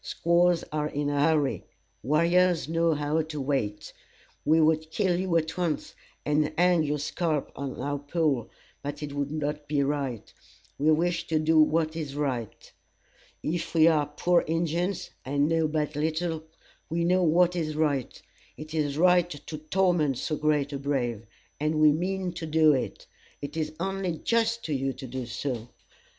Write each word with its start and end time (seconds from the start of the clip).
Squaws 0.03 0.63
are 0.71 0.87
in 0.87 1.11
a 1.11 1.19
hurry; 1.21 1.63
warriors 2.01 2.67
know 2.67 2.95
how 2.95 3.21
to 3.21 3.39
wait. 3.39 3.93
We 4.43 4.59
would 4.59 4.89
kill 4.89 5.19
you 5.19 5.37
at 5.37 5.55
once, 5.55 5.93
and 6.25 6.51
hang 6.57 6.81
your 6.81 6.97
scalp 6.97 7.51
on 7.55 7.79
our 7.79 7.99
pole, 7.99 8.49
but 8.81 9.03
it 9.03 9.13
would 9.13 9.29
not 9.29 9.67
be 9.67 9.83
right. 9.83 10.33
We 10.79 10.91
wish 10.91 11.27
to 11.27 11.37
do 11.37 11.59
what 11.61 11.95
is 11.95 12.15
right. 12.15 12.73
If 13.43 13.75
we 13.75 13.87
are 13.87 14.07
poor 14.07 14.41
Injins, 14.47 15.11
and 15.23 15.47
know 15.47 15.67
but 15.67 15.95
little, 15.95 16.45
we 16.89 17.03
know 17.05 17.21
what 17.21 17.55
is 17.55 17.75
right. 17.75 18.19
It 18.57 18.73
is 18.73 18.97
right 18.97 19.29
to 19.29 19.57
torment 19.59 20.17
so 20.17 20.35
great 20.35 20.73
a 20.73 20.79
brave, 20.79 21.27
and 21.59 21.75
we 21.79 21.91
mean 21.91 22.31
to 22.33 22.47
do 22.47 22.73
it. 22.73 23.05
It 23.39 23.55
is 23.55 23.71
only 23.79 24.17
just 24.17 24.65
to 24.65 24.73
you 24.73 24.93
to 24.93 25.05
do 25.05 25.27
so. 25.27 25.67